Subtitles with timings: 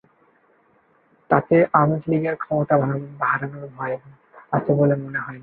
[1.29, 2.73] তাতে আওয়ামী লীগের ক্ষমতা
[3.21, 3.95] হারানোর ভয়
[4.51, 5.39] আছে বলে মনে হয় না।